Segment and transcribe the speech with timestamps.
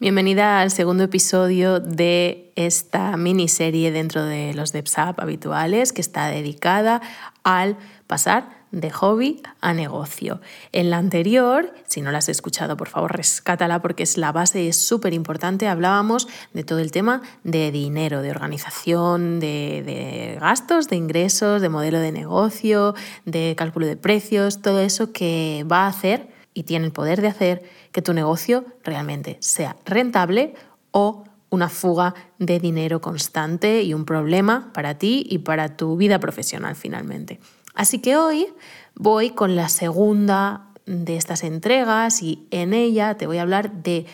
[0.00, 7.02] Bienvenida al segundo episodio de esta miniserie dentro de los DevSap habituales que está dedicada
[7.42, 7.76] al
[8.06, 10.40] pasar de hobby a negocio.
[10.72, 14.62] En la anterior, si no la has escuchado, por favor, rescátala porque es la base
[14.62, 15.68] y es súper importante.
[15.68, 21.68] Hablábamos de todo el tema de dinero, de organización, de, de gastos, de ingresos, de
[21.68, 22.94] modelo de negocio,
[23.26, 27.28] de cálculo de precios, todo eso que va a hacer y tiene el poder de
[27.28, 27.62] hacer
[27.92, 30.54] que tu negocio realmente sea rentable
[30.90, 36.18] o una fuga de dinero constante y un problema para ti y para tu vida
[36.20, 37.40] profesional finalmente.
[37.74, 38.46] Así que hoy
[38.94, 44.06] voy con la segunda de estas entregas y en ella te voy a hablar de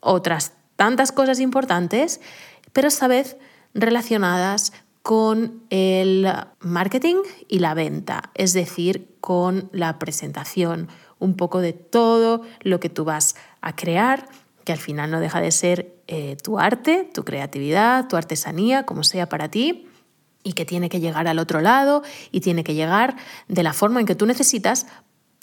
[0.00, 2.20] otras tantas cosas importantes,
[2.72, 3.36] pero esta vez
[3.74, 6.28] relacionadas con el
[6.60, 7.16] marketing
[7.48, 10.88] y la venta, es decir, con la presentación,
[11.22, 14.28] un poco de todo lo que tú vas a crear,
[14.64, 19.04] que al final no deja de ser eh, tu arte, tu creatividad, tu artesanía, como
[19.04, 19.88] sea para ti,
[20.42, 24.00] y que tiene que llegar al otro lado y tiene que llegar de la forma
[24.00, 24.86] en que tú necesitas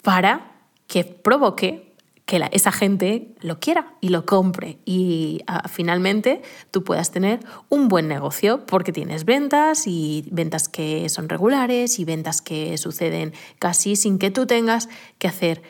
[0.02, 0.52] para
[0.86, 1.89] que provoque
[2.30, 7.88] que esa gente lo quiera y lo compre y ah, finalmente tú puedas tener un
[7.88, 13.96] buen negocio porque tienes ventas y ventas que son regulares y ventas que suceden casi
[13.96, 15.62] sin que tú tengas que hacer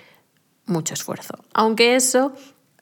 [0.67, 1.33] mucho esfuerzo.
[1.55, 2.35] Aunque eso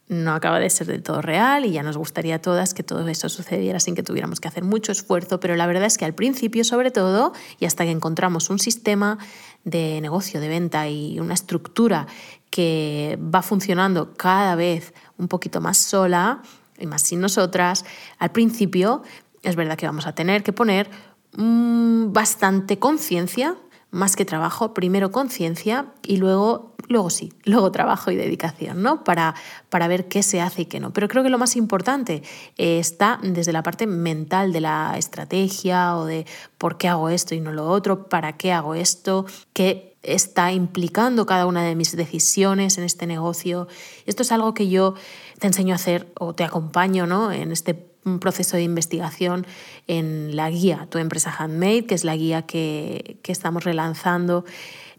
[0.08, 3.06] no acaba de ser del todo real y ya nos gustaría a todas que todo
[3.08, 6.14] eso sucediera sin que tuviéramos que hacer mucho esfuerzo, pero la verdad es que al
[6.14, 9.18] principio sobre todo y hasta que encontramos un sistema
[9.64, 12.06] de negocio, de venta y una estructura
[12.50, 16.42] que va funcionando cada vez un poquito más sola
[16.78, 17.84] y más sin nosotras,
[18.18, 19.02] al principio
[19.42, 20.90] es verdad que vamos a tener que poner
[21.36, 23.56] mm, bastante conciencia,
[23.90, 29.02] más que trabajo, primero conciencia y luego, luego sí, luego trabajo y dedicación, ¿no?
[29.02, 29.34] Para,
[29.70, 30.92] para ver qué se hace y qué no.
[30.92, 32.22] Pero creo que lo más importante
[32.58, 36.26] eh, está desde la parte mental de la estrategia o de
[36.58, 39.24] por qué hago esto y no lo otro, para qué hago esto,
[39.54, 43.68] qué está implicando cada una de mis decisiones en este negocio.
[44.06, 44.94] Esto es algo que yo
[45.38, 47.32] te enseño a hacer o te acompaño ¿no?
[47.32, 47.74] en este
[48.20, 49.46] proceso de investigación
[49.86, 54.44] en la guía Tu empresa handmade, que es la guía que, que estamos relanzando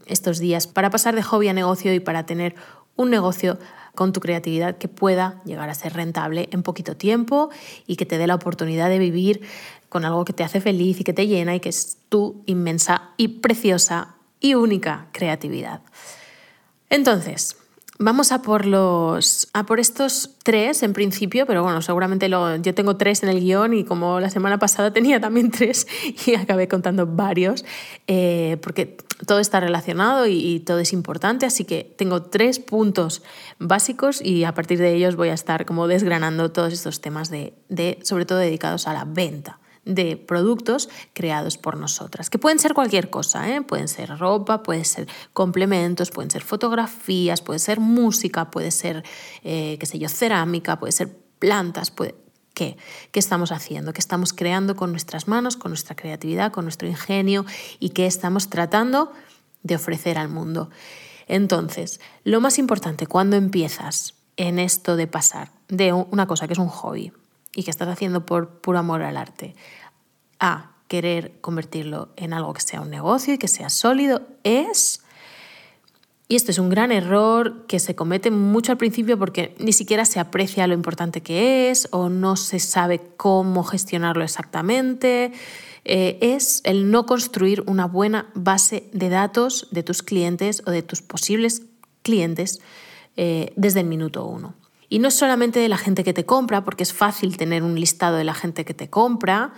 [0.06, 2.56] estos días para pasar de hobby a negocio y para tener
[2.96, 3.58] un negocio
[3.96, 7.50] con tu creatividad que pueda llegar a ser rentable en poquito tiempo
[7.88, 9.42] y que te dé la oportunidad de vivir
[9.88, 13.10] con algo que te hace feliz y que te llena y que es tu inmensa
[13.18, 15.82] y preciosa y única creatividad.
[16.90, 17.56] Entonces,
[18.00, 22.74] vamos a por los a por estos tres en principio, pero bueno, seguramente lo, yo
[22.74, 25.86] tengo tres en el guion y como la semana pasada tenía también tres
[26.26, 27.66] y acabé contando varios,
[28.08, 28.98] eh, porque
[29.28, 33.22] todo está relacionado y, todo es importante, así que tengo tres puntos
[33.60, 38.00] básicos y a partir de ellos voy a estar como desgranando todos estos temas de
[38.04, 43.10] sobre todo dedicados a la venta de productos creados por nosotras, que pueden ser cualquier
[43.10, 43.62] cosa, ¿eh?
[43.62, 49.04] pueden ser ropa, pueden ser complementos, pueden ser fotografías, puede ser música, puede ser,
[49.44, 52.16] eh, qué sé yo, cerámica, puede ser plantas, puede...
[52.54, 52.76] ¿Qué?
[53.12, 53.94] ¿Qué estamos haciendo?
[53.94, 57.46] ¿Qué estamos creando con nuestras manos, con nuestra creatividad, con nuestro ingenio
[57.80, 59.14] y qué estamos tratando
[59.64, 60.70] de ofrecer al mundo?
[61.28, 66.60] Entonces, lo más importante cuando empiezas en esto de pasar de una cosa que es
[66.60, 67.14] un hobby,
[67.56, 69.56] y que estás haciendo por puro amor al arte
[70.40, 75.04] a querer convertirlo en algo que sea un negocio y que sea sólido es,
[76.28, 80.06] y esto es un gran error que se comete mucho al principio porque ni siquiera
[80.06, 85.32] se aprecia lo importante que es o no se sabe cómo gestionarlo exactamente,
[85.86, 90.82] eh, es el no construir una buena base de datos de tus clientes o de
[90.82, 91.64] tus posibles
[92.02, 92.60] clientes
[93.16, 94.56] eh, desde el minuto uno.
[94.88, 98.18] Y no solamente de la gente que te compra, porque es fácil tener un listado
[98.18, 99.54] de la gente que te compra,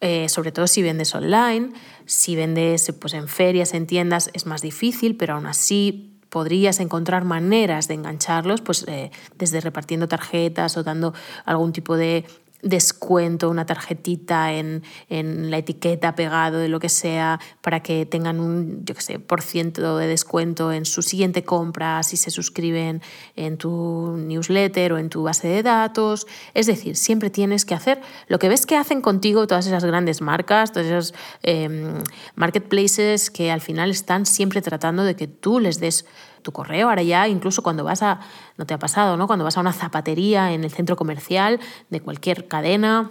[0.00, 1.72] eh, sobre todo si vendes online,
[2.06, 7.24] si vendes pues, en ferias, en tiendas, es más difícil, pero aún así podrías encontrar
[7.24, 11.14] maneras de engancharlos, pues eh, desde repartiendo tarjetas o dando
[11.44, 12.24] algún tipo de
[12.62, 18.84] descuento, una tarjetita en, la etiqueta pegado de lo que sea, para que tengan un,
[18.84, 23.00] yo qué sé, por ciento de descuento en su siguiente compra si se suscriben
[23.36, 26.26] en tu newsletter o en tu base de datos.
[26.54, 30.20] Es decir, siempre tienes que hacer lo que ves que hacen contigo todas esas grandes
[30.20, 31.94] marcas, todos esos em,
[32.34, 36.04] marketplaces que al final están siempre tratando de que tú les des
[36.48, 36.88] tu correo.
[36.88, 38.20] Ahora ya, incluso cuando vas a,
[38.56, 39.26] no te ha pasado, ¿no?
[39.26, 41.60] Cuando vas a una zapatería en el centro comercial
[41.90, 43.10] de cualquier cadena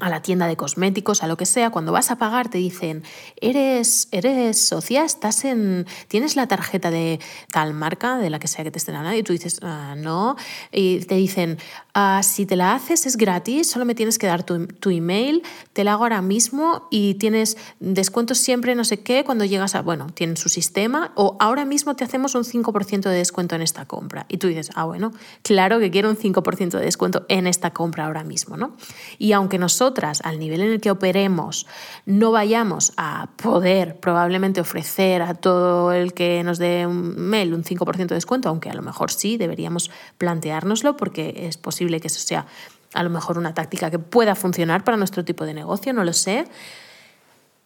[0.00, 3.02] a la tienda de cosméticos, a lo que sea, cuando vas a pagar te dicen,
[3.40, 7.20] eres, eres socia, estás en, tienes la tarjeta de
[7.52, 10.36] tal marca, de la que sea que te estén hablando, y tú dices, ah, no,
[10.72, 11.58] y te dicen,
[11.94, 15.42] ah, si te la haces es gratis, solo me tienes que dar tu, tu, email,
[15.72, 19.82] te la hago ahora mismo y tienes descuentos siempre, no sé qué, cuando llegas a,
[19.82, 23.86] bueno, tienen su sistema, o ahora mismo te hacemos un 5% de descuento en esta
[23.86, 24.26] compra.
[24.28, 25.12] Y tú dices, ah, bueno,
[25.42, 28.76] claro que quiero un 5% de descuento en esta compra ahora mismo, ¿no?
[29.18, 29.87] Y aunque nosotros
[30.22, 31.66] al nivel en el que operemos,
[32.06, 37.64] no vayamos a poder probablemente ofrecer a todo el que nos dé un mail un
[37.64, 42.20] 5% de descuento, aunque a lo mejor sí, deberíamos planteárnoslo porque es posible que eso
[42.20, 42.46] sea
[42.94, 46.12] a lo mejor una táctica que pueda funcionar para nuestro tipo de negocio, no lo
[46.12, 46.46] sé.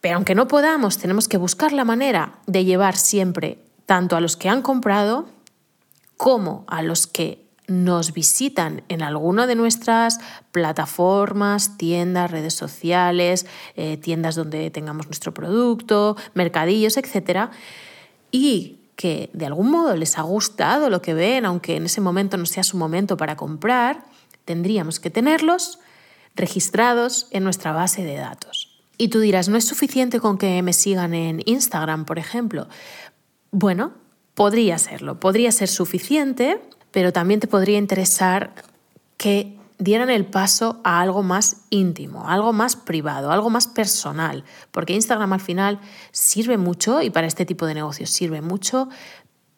[0.01, 4.35] Pero aunque no podamos, tenemos que buscar la manera de llevar siempre tanto a los
[4.35, 5.27] que han comprado
[6.17, 10.19] como a los que nos visitan en alguna de nuestras
[10.51, 13.45] plataformas, tiendas, redes sociales,
[13.75, 17.49] eh, tiendas donde tengamos nuestro producto, mercadillos, etc.
[18.31, 22.37] Y que de algún modo les ha gustado lo que ven, aunque en ese momento
[22.37, 24.05] no sea su momento para comprar,
[24.45, 25.79] tendríamos que tenerlos
[26.35, 28.81] registrados en nuestra base de datos.
[28.97, 32.67] Y tú dirás, ¿no es suficiente con que me sigan en Instagram, por ejemplo?
[33.51, 33.93] Bueno,
[34.35, 36.61] podría serlo, podría ser suficiente,
[36.93, 38.53] pero también te podría interesar
[39.17, 44.93] que dieran el paso a algo más íntimo, algo más privado, algo más personal, porque
[44.93, 45.81] Instagram al final
[46.11, 48.87] sirve mucho y para este tipo de negocios sirve mucho,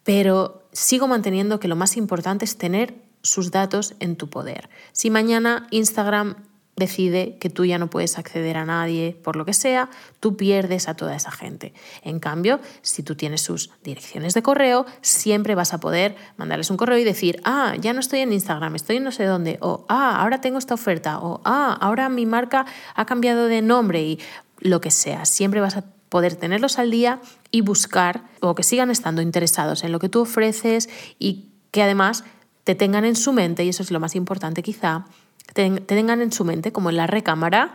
[0.03, 4.69] pero sigo manteniendo que lo más importante es tener sus datos en tu poder.
[4.93, 6.37] Si mañana Instagram
[6.75, 9.89] decide que tú ya no puedes acceder a nadie por lo que sea,
[10.19, 11.73] tú pierdes a toda esa gente.
[12.03, 16.77] En cambio, si tú tienes sus direcciones de correo, siempre vas a poder mandarles un
[16.77, 19.85] correo y decir, ah, ya no estoy en Instagram, estoy en no sé dónde, o
[19.87, 24.19] ah, ahora tengo esta oferta, o ah, ahora mi marca ha cambiado de nombre y
[24.59, 25.25] lo que sea.
[25.25, 27.19] Siempre vas a poder tenerlos al día
[27.51, 30.89] y buscar o que sigan estando interesados en lo que tú ofreces
[31.19, 32.23] y que además
[32.63, 35.05] te tengan en su mente, y eso es lo más importante quizá,
[35.53, 37.73] te, tengan en su mente, como en la recámara,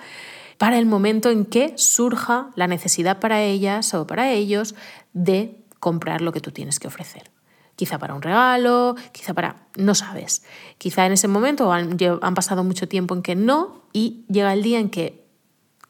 [0.58, 4.74] para el momento en que surja la necesidad para ellas o para ellos
[5.12, 7.30] de comprar lo que tú tienes que ofrecer.
[7.76, 9.56] Quizá para un regalo, quizá para...
[9.76, 10.42] no sabes.
[10.76, 14.62] Quizá en ese momento han, han pasado mucho tiempo en que no y llega el
[14.62, 15.24] día en que,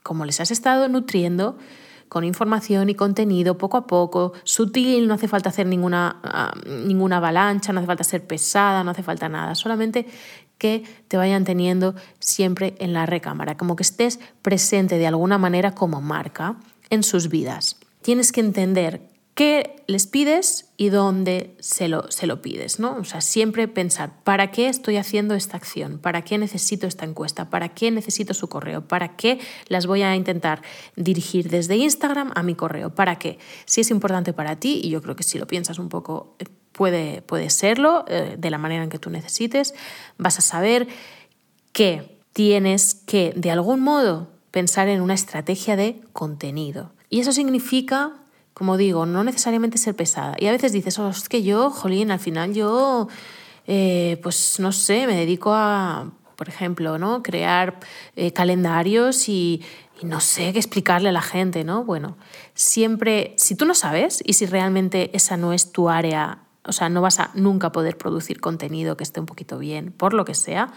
[0.05, 1.59] como les has estado nutriendo,
[2.11, 7.19] con información y contenido poco a poco, sutil, no hace falta hacer ninguna, ah, ninguna
[7.19, 10.07] avalancha, no hace falta ser pesada, no hace falta nada, solamente
[10.61, 15.75] que te vayan teniendo siempre en la recámara, como que estés presente de alguna manera
[15.75, 16.57] como marca
[16.91, 17.79] en sus vidas.
[18.03, 19.01] Tienes que entender
[19.35, 22.97] qué les pides y dónde se lo, se lo pides, ¿no?
[22.97, 25.99] O sea, siempre pensar, ¿para qué estoy haciendo esta acción?
[25.99, 27.49] ¿Para qué necesito esta encuesta?
[27.49, 28.87] ¿Para qué necesito su correo?
[28.87, 30.61] ¿Para qué las voy a intentar
[30.95, 32.95] dirigir desde Instagram a mi correo?
[32.95, 33.39] ¿Para qué?
[33.65, 36.45] Si es importante para ti, y yo creo que si lo piensas un poco eh,
[36.81, 39.75] puede, puede serlo eh, de la manera en que tú necesites,
[40.17, 40.89] vas a saber
[41.75, 46.91] que tienes que, de algún modo, pensar en una estrategia de contenido.
[47.11, 48.13] Y eso significa,
[48.55, 50.37] como digo, no necesariamente ser pesada.
[50.39, 53.09] Y a veces dices, oh, es que yo, jolín, al final yo,
[53.67, 57.23] eh, pues no sé, me dedico a, por ejemplo, ¿no?
[57.23, 57.79] crear
[58.17, 59.61] eh, calendarios y,
[60.01, 61.85] y no sé qué explicarle a la gente, ¿no?
[61.85, 62.17] Bueno,
[62.55, 66.39] siempre, si tú no sabes y si realmente esa no es tu área
[66.71, 70.15] o sea, no vas a nunca poder producir contenido que esté un poquito bien, por
[70.15, 70.73] lo que sea,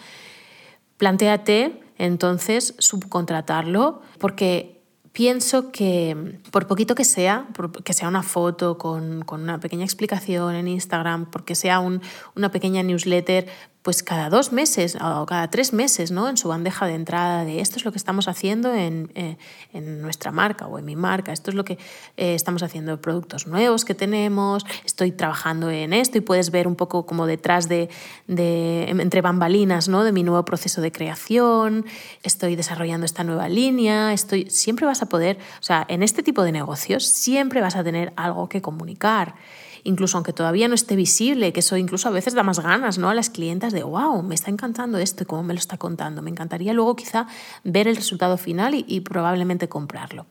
[0.98, 4.82] plantéate entonces subcontratarlo porque
[5.14, 7.48] pienso que por poquito que sea,
[7.84, 13.48] que sea una foto con, una pequeña explicación en Instagram, porque sea una pequeña newsletter,
[13.84, 16.30] pues cada dos meses o cada tres meses, ¿no?
[16.30, 19.38] En su bandeja de entrada de esto es lo que estamos haciendo en, eh,
[19.74, 21.74] nuestra marca o en mi marca, esto es lo que
[22.16, 26.76] eh, estamos haciendo, productos nuevos que tenemos, estoy trabajando en esto y puedes ver un
[26.76, 27.90] poco como detrás de,
[28.28, 30.06] de entre bambalinas, ¿no?
[30.06, 31.86] De mi nuevo proceso de creación,
[32.24, 36.44] estoy desarrollando esta nueva línea, estoy, siempre vas a poder, o sea, en este tipo
[36.44, 39.36] de negocios siempre vas a tener algo que comunicar
[39.84, 43.10] incluso aunque todavía no esté visible, que eso incluso a veces da más ganas ¿no?
[43.10, 46.22] a las clientas de, wow, me está encantando esto y cómo me lo está contando.
[46.22, 47.28] Me encantaría luego quizá
[47.64, 50.26] ver el resultado final y, probablemente comprarlo.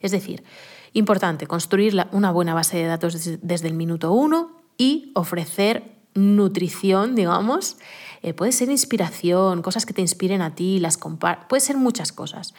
[0.00, 0.42] Es decir,
[0.92, 7.76] importante construir una buena base de datos desde, el minuto uno y ofrecer nutrición, digamos.
[8.22, 10.98] Eh, puede ser inspiración, cosas que te inspiren a ti, las
[11.48, 12.54] puede ser muchas cosas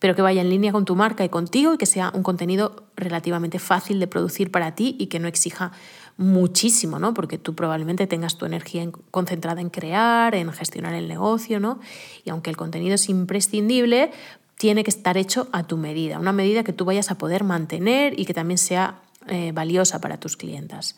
[0.00, 2.84] pero que vaya en línea con tu marca y contigo y que sea un contenido
[2.96, 5.72] relativamente fácil de producir para ti y que no exija
[6.16, 7.14] muchísimo, ¿no?
[7.14, 11.80] Porque tú probablemente tengas tu energía concentrada en crear, en gestionar el negocio, ¿no?
[12.24, 14.10] Y aunque el contenido es imprescindible,
[14.56, 18.18] tiene que estar hecho a tu medida, una medida que tú vayas a poder mantener
[18.18, 20.96] y que también sea eh, valiosa para tus clientas.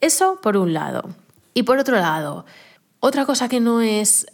[0.00, 1.10] Eso por un lado.
[1.54, 2.44] Y por otro lado,
[3.00, 4.26] otra cosa que no es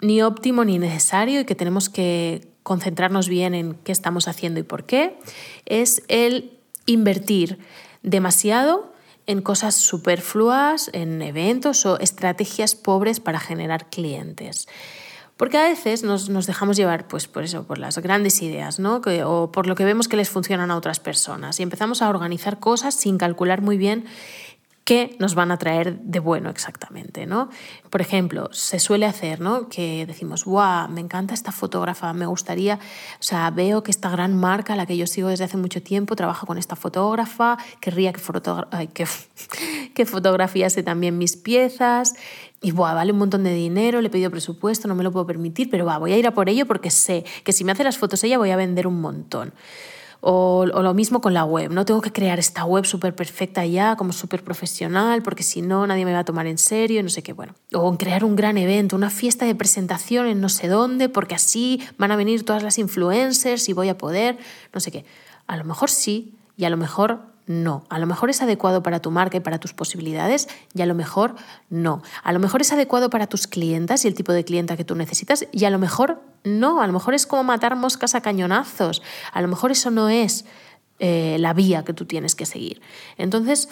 [0.00, 4.64] ni óptimo ni necesario y que tenemos que concentrarnos bien en qué estamos haciendo y
[4.64, 5.16] por qué,
[5.66, 7.58] es el invertir
[8.02, 8.92] demasiado
[9.26, 14.66] en cosas superfluas, en eventos o estrategias pobres para generar clientes.
[15.36, 19.02] Porque a veces nos, dejamos llevar pues, por eso, por las grandes ideas, ¿no?
[19.26, 21.58] o por lo que vemos que les funcionan a otras personas.
[21.58, 24.04] Y empezamos a organizar cosas sin calcular muy bien
[24.84, 27.48] qué nos van a traer de bueno exactamente, ¿no?
[27.88, 29.68] Por ejemplo, se suele hacer, ¿no?
[29.68, 32.78] Que decimos, wow, me encanta esta fotógrafa, me gustaría,
[33.18, 36.16] o sea, veo que esta gran marca, la que yo sigo desde hace mucho tiempo,
[36.16, 38.20] trabaja con esta fotógrafa, querría que,
[38.92, 39.06] que,
[39.94, 42.14] que fotografiase también mis piezas,
[42.60, 45.26] y buah, vale un montón de dinero, le he pedido presupuesto, no me lo puedo
[45.26, 47.84] permitir, pero va, voy a ir a por ello porque sé que si me hace
[47.84, 49.54] las fotos ella voy a vender un montón.
[50.26, 53.94] O, lo mismo con la web, no tengo que crear esta web súper perfecta ya,
[53.94, 57.22] como súper profesional, porque si no nadie me va a tomar en serio, no sé
[57.22, 57.54] qué, bueno.
[57.74, 61.34] O en crear un gran evento, una fiesta de presentación en no sé dónde, porque
[61.34, 64.38] así van a venir todas las influencers y voy a poder,
[64.72, 65.04] no sé qué.
[65.46, 67.84] A lo mejor sí y a lo mejor no.
[67.88, 70.94] A lo mejor es adecuado para tu marca y para tus posibilidades y a lo
[70.94, 71.34] mejor
[71.68, 72.02] no.
[72.22, 74.94] A lo mejor es adecuado para tus clientas y el tipo de clienta que tú
[74.94, 76.80] necesitas y a lo mejor no.
[76.80, 79.02] A lo mejor es como matar moscas a cañonazos.
[79.32, 80.46] A lo mejor eso no es
[81.00, 82.80] eh, la vía que tú tienes que seguir.
[83.18, 83.68] Entonces,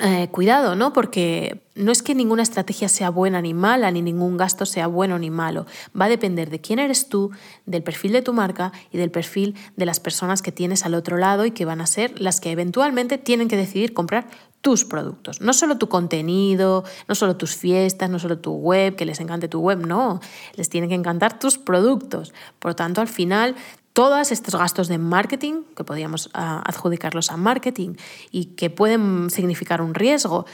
[0.00, 0.92] eh, cuidado, ¿no?
[0.92, 5.18] Porque no es que ninguna estrategia sea buena ni mala, ni ningún gasto sea bueno
[5.18, 5.64] ni malo.
[5.98, 7.30] Va a depender de quién eres tú,
[7.64, 11.16] del perfil de tu marca y del perfil de las personas que tienes al otro
[11.16, 14.26] lado y que van a ser las que eventualmente tienen que decidir comprar
[14.60, 15.40] tus productos.
[15.40, 19.48] No solo tu contenido, no solo tus fiestas, no solo tu web, que les encante
[19.48, 20.20] tu web, no.
[20.56, 22.34] Les tienen que encantar tus productos.
[22.58, 23.54] Por lo tanto, al final
[23.96, 27.94] todos estos gastos de marketing, que podríamos ah, adjudicarlos a marketing
[28.30, 30.44] y que pueden significar un riesgo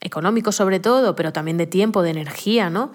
[0.00, 2.92] económico sobre todo, pero también de tiempo, de energía, ¿no?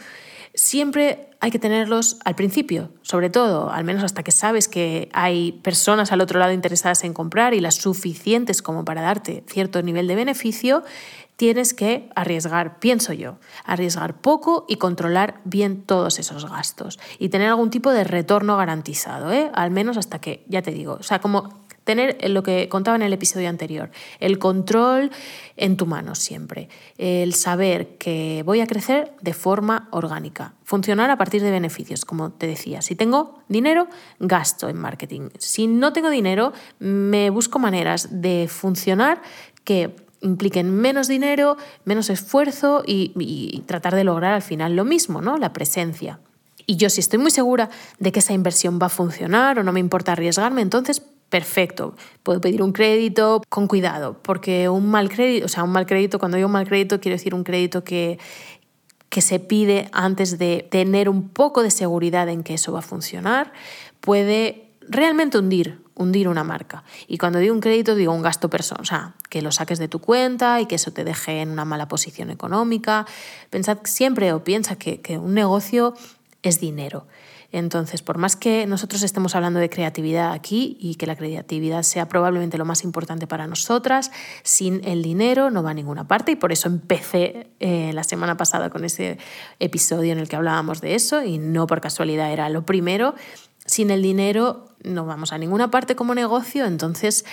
[0.53, 5.51] Siempre hay que tenerlos al principio, sobre todo, al menos hasta que sabes que hay
[5.51, 10.07] personas al otro lado interesadas en comprar y las suficientes como para darte cierto nivel
[10.07, 10.83] de beneficio
[11.35, 17.49] tienes que arriesgar, pienso yo, arriesgar poco y controlar bien todos esos gastos y tener
[17.49, 19.49] algún tipo de retorno garantizado, ¿eh?
[19.53, 23.01] al menos hasta que, ya te digo, o sea, como tener lo que contaba en
[23.01, 25.11] el episodio anterior, el control
[25.57, 31.17] en tu mano siempre, el saber que voy a crecer de forma orgánica, funcionar a
[31.17, 32.81] partir de beneficios, como te decía.
[32.81, 33.87] Si tengo dinero,
[34.19, 35.29] gasto en marketing.
[35.37, 39.21] Si no tengo dinero, me busco maneras de funcionar
[39.63, 45.38] que impliquen menos dinero, menos esfuerzo y, tratar de lograr al final lo mismo, ¿no?
[45.38, 46.20] La presencia.
[46.65, 49.74] Y yo si estoy muy segura de que esa inversión va a funcionar o no
[49.74, 55.46] me importa arriesgarme, entonces perfecto, puedo pedir un crédito con cuidado, porque un mal crédito,
[55.46, 58.20] o sea, un mal crédito, cuando digo mal crédito quiero decir un crédito que,
[59.10, 62.84] que se pide antes de tener un poco de seguridad en que eso va a
[62.84, 63.51] funcionar,
[64.00, 66.83] puede realmente hundir hundir una marca.
[67.07, 69.88] Y cuando digo un crédito, digo un gasto personal, o sea, que lo saques de
[69.88, 73.05] tu cuenta y que eso te deje en una mala posición económica.
[73.50, 75.93] Pensad siempre o piensa que, que un negocio
[76.41, 77.05] es dinero.
[77.53, 82.07] Entonces, por más que nosotros estemos hablando de creatividad aquí y que la creatividad sea
[82.07, 86.35] probablemente lo más importante para nosotras, sin el dinero no va a ninguna parte y
[86.35, 89.19] por eso empecé eh, la semana pasada con ese
[89.59, 93.13] episodio en el que hablábamos de eso y no por casualidad era lo primero.
[93.65, 97.25] Sin el dinero no vamos a ninguna parte como negocio, entonces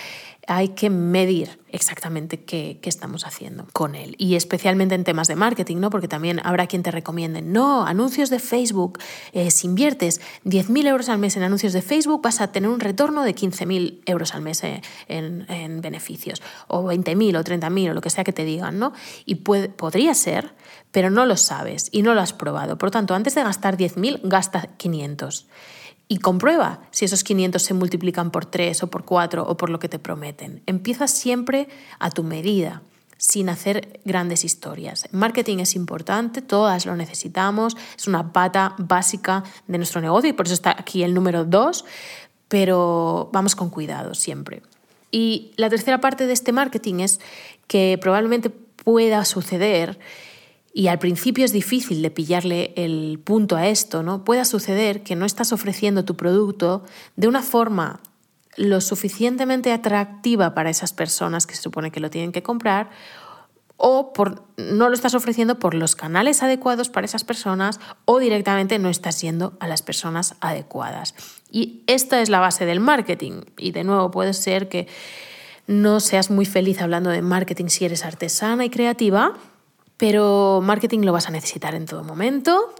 [0.47, 4.15] hay que medir exactamente qué, estamos haciendo con él.
[4.17, 5.89] Y especialmente en temas de marketing, ¿no?
[5.89, 8.99] porque también habrá quien te recomiende, no, anuncios de Facebook,
[9.33, 12.79] eh, si inviertes 10.000 euros al mes en anuncios de Facebook, vas a tener un
[12.79, 18.01] retorno de 15.000 euros al mes eh, en, beneficios, o 20.000 o 30.000 o lo
[18.01, 18.79] que sea que te digan.
[18.79, 18.93] ¿no?
[19.25, 20.53] Y podría ser,
[20.91, 22.77] pero no lo sabes y no lo has probado.
[22.77, 25.47] Por lo tanto, antes de gastar 10.000, gasta 500
[26.11, 29.79] y comprueba si esos 500 se multiplican por 3 o por 4 o por lo
[29.79, 30.61] que te prometen.
[30.65, 32.81] Empieza siempre a tu medida,
[33.15, 35.07] sin hacer grandes historias.
[35.13, 40.47] marketing es importante, todas lo necesitamos, es una pata básica de nuestro negocio y por
[40.47, 41.85] eso está aquí el número 2,
[42.49, 44.63] pero vamos con cuidado siempre.
[45.11, 47.21] Y la tercera parte de este marketing es
[47.67, 49.97] que probablemente pueda suceder
[50.73, 54.23] y al principio es difícil de pillarle el punto a esto, ¿no?
[54.23, 56.83] Pueda suceder que no estás ofreciendo tu producto
[57.15, 57.99] de una forma
[58.57, 62.89] lo suficientemente atractiva para esas personas que se supone que lo tienen que comprar
[63.83, 68.77] o por, no lo estás ofreciendo por los canales adecuados para esas personas o directamente
[68.77, 71.15] no estás yendo a las personas adecuadas.
[71.49, 73.41] Y esta es la base del marketing.
[73.57, 74.87] Y de nuevo puede ser que
[75.65, 79.33] no seas muy feliz hablando de marketing si eres artesana y creativa,
[80.01, 82.73] pero marketing lo vas a necesitar en todo momento.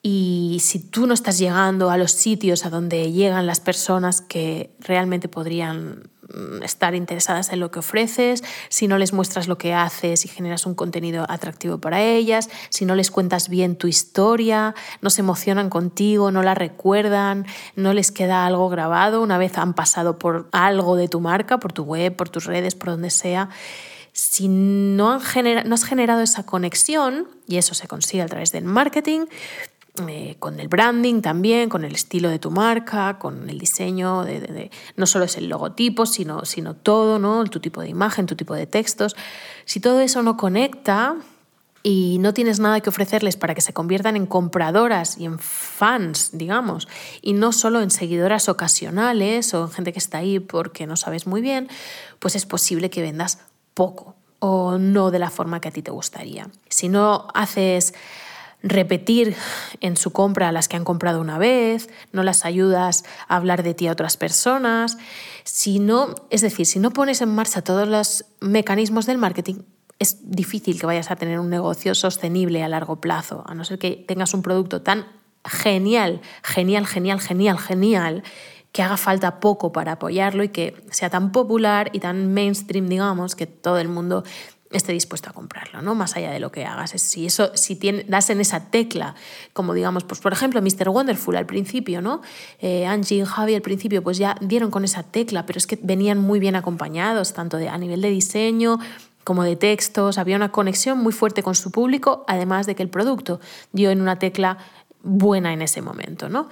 [0.00, 4.70] Y si tú no estás llegando a los sitios a donde llegan las personas que
[4.78, 9.74] realmente podrían Mm, estar interesadas en lo que ofreces, si no les muestras lo que
[9.74, 14.74] haces y generas un contenido atractivo para ellas, si no les cuentas bien tu historia,
[15.02, 17.44] no se emocionan contigo, no la recuerdan,
[17.76, 21.72] no les queda algo grabado una vez han pasado por algo de tu marca, por
[21.74, 23.50] tu web, por tus redes, por donde sea.
[24.12, 28.64] Si no, han no has generado esa conexión, y eso se consigue a través del
[28.64, 29.26] marketing,
[30.08, 34.24] eh, con el branding también, con el estilo de tu marca, con el diseño,
[34.96, 37.44] no solo es el logotipo, sino, sino todo, ¿no?
[37.44, 39.16] tu tipo de imagen, tu tipo de textos.
[39.66, 41.16] Si todo eso no conecta
[41.82, 46.30] y no tienes nada que ofrecerles para que se conviertan en compradoras y en fans,
[46.32, 46.88] digamos,
[47.20, 51.26] y no solo en seguidoras ocasionales o en gente que está ahí porque no sabes
[51.26, 51.68] muy bien,
[52.18, 53.40] pues es posible que vendas
[53.74, 56.48] poco o no de la forma que a ti te gustaría.
[56.68, 57.94] Si no haces
[58.62, 59.36] repetir
[59.80, 63.62] en su compra a las que han comprado una vez, no las ayudas a hablar
[63.62, 64.98] de ti a otras personas.
[65.44, 69.62] Si no, es decir, si no pones en marcha todos los mecanismos del marketing,
[69.98, 73.78] es difícil que vayas a tener un negocio sostenible a largo plazo, a no ser
[73.78, 75.06] que tengas un producto tan
[75.44, 78.22] genial, genial, genial, genial, genial,
[78.72, 83.36] que haga falta poco para apoyarlo y que sea tan popular y tan mainstream, digamos,
[83.36, 84.24] que todo el mundo
[84.70, 85.94] esté dispuesto a comprarlo, ¿no?
[85.94, 86.90] Más allá de lo que hagas.
[86.92, 89.14] Si eso, si das en esa tecla,
[89.52, 90.88] como digamos, pues por ejemplo, Mr.
[90.88, 92.22] Wonderful al principio, ¿no?
[92.60, 95.78] Eh, Angie y Javi al principio, pues ya dieron con esa tecla, pero es que
[95.82, 98.78] venían muy bien acompañados, tanto a nivel de diseño
[99.24, 102.88] como de textos, había una conexión muy fuerte con su público, además de que el
[102.88, 104.58] producto dio en una tecla
[105.02, 106.48] buena en ese momento, ¿no?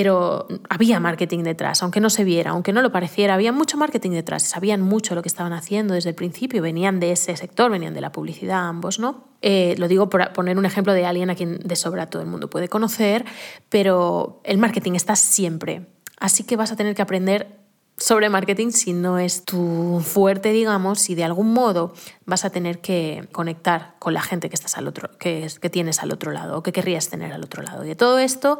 [0.00, 4.12] Pero había marketing detrás, aunque no se viera, aunque no lo pareciera, había mucho marketing
[4.12, 7.94] detrás, sabían mucho lo que estaban haciendo desde el principio, venían de ese sector, venían
[7.94, 9.24] de la publicidad ambos, ¿no?
[9.42, 12.28] Eh, lo digo por poner un ejemplo de alguien a quien de sobra todo el
[12.28, 13.24] mundo puede conocer,
[13.70, 15.86] pero el marketing está siempre,
[16.20, 17.57] así que vas a tener que aprender
[17.98, 21.92] sobre marketing si no es tu fuerte, digamos, si de algún modo
[22.26, 26.02] vas a tener que conectar con la gente que estás al otro, que, que tienes
[26.02, 27.84] al otro lado o que querrías tener al otro lado.
[27.84, 28.58] Y de todo esto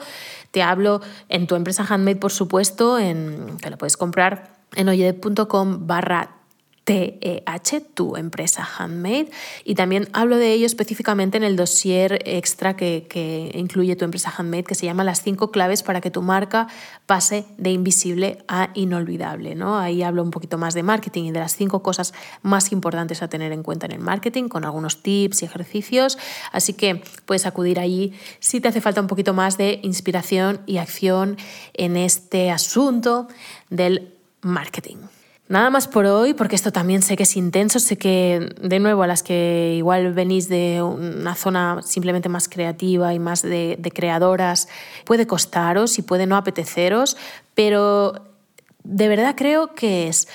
[0.50, 5.86] te hablo en tu empresa handmade, por supuesto, en, que la puedes comprar en oyed.com
[5.86, 6.37] barra
[6.88, 9.30] TEH, tu empresa handmade,
[9.62, 14.64] y también hablo de ello específicamente en el dossier extra que, incluye tu empresa handmade,
[14.64, 16.66] que se llama Las cinco claves para que tu marca
[17.04, 19.54] pase de invisible a inolvidable.
[19.54, 19.78] ¿no?
[19.78, 23.28] Ahí hablo un poquito más de marketing y de las cinco cosas más importantes a
[23.28, 26.16] tener en cuenta en el marketing, con algunos tips y ejercicios.
[26.52, 30.78] Así que puedes acudir allí si te hace falta un poquito más de inspiración y
[30.78, 31.36] acción
[31.74, 33.28] en este asunto
[33.68, 35.17] del marketing.
[35.48, 39.02] Nada más por hoy, porque esto también sé que es intenso, sé que de nuevo
[39.02, 43.90] a las que igual venís de una zona simplemente más creativa y más de, de
[43.90, 44.68] creadoras,
[45.06, 47.16] puede costaros y puede no apeteceros,
[47.54, 48.12] pero
[48.84, 50.28] de verdad creo que es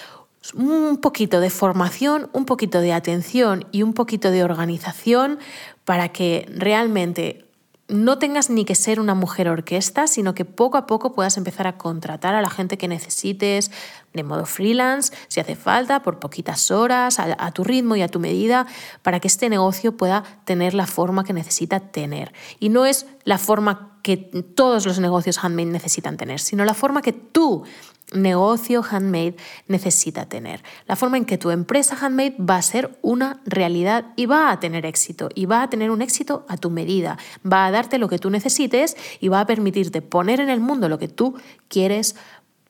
[0.55, 5.37] un poquito de formación, un poquito de atención y un poquito de organización
[5.85, 7.45] para que realmente
[7.87, 11.67] no tengas ni que ser una mujer orquesta, sino que poco a poco puedas empezar
[11.67, 13.71] a contratar a la gente que necesites
[14.13, 18.19] de modo freelance, si hace falta, por poquitas horas, a, tu ritmo y a tu
[18.19, 18.65] medida,
[19.01, 22.33] para que este negocio pueda tener la forma que necesita tener.
[22.59, 27.01] Y no es la forma que todos los negocios handmade necesitan tener, sino la forma
[27.01, 27.63] que tú
[28.13, 29.35] negocio handmade
[29.67, 30.63] necesita tener.
[30.87, 34.59] La forma en que tu empresa handmade va a ser una realidad y va a
[34.59, 35.29] tener éxito.
[35.33, 37.17] Y va a tener un éxito a tu medida.
[37.49, 40.89] Va a darte lo que tú necesites y va a permitirte poner en el mundo
[40.89, 41.35] lo que tú
[41.67, 42.15] quieres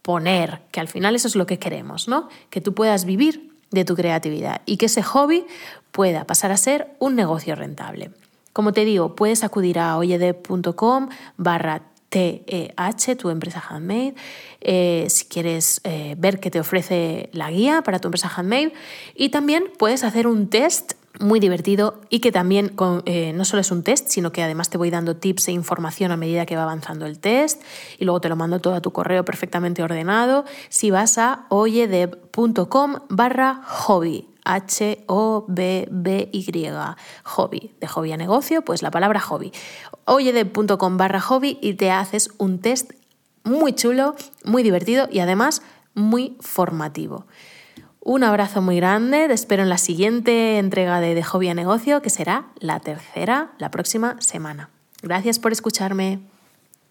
[0.03, 0.61] poner.
[0.71, 2.29] Que al final eso es lo que queremos, ¿no?
[2.51, 5.45] Que tú puedas vivir de tu creatividad y que ese hobby
[5.91, 8.11] pueda pasar a ser un negocio rentable.
[8.53, 14.13] Como te digo, puedes acudir a oyede.com barra TEH, tu empresa handmade,
[14.61, 18.73] eh, si quieres eh, ver qué te ofrece la guía para tu empresa handmade.
[19.15, 22.73] Y también puedes hacer un test muy divertido y que también
[23.05, 26.11] eh, no solo es un test, sino que además te voy dando tips e información
[26.11, 27.61] a medida que va avanzando el test
[27.99, 32.95] y luego te lo mando todo a tu correo perfectamente ordenado si vas a oyedev.com
[33.09, 34.29] barra hobby.
[34.45, 34.99] H-O-B-B-Y,
[37.23, 39.53] hobby, de hobby a negocio, pues la palabra hobby.
[40.03, 42.91] Oyede.com barra hobby y te haces un test
[43.45, 45.61] muy chulo, muy divertido y además
[45.93, 47.25] muy formativo.
[48.05, 52.01] Un abrazo muy grande, te espero en la siguiente entrega de De Hobby a Negocio,
[52.01, 54.69] que será la tercera la próxima semana.
[55.01, 56.19] Gracias por escucharme.